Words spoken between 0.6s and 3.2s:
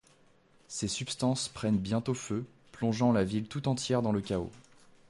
Ces substances prennent bientôt feu, plongeant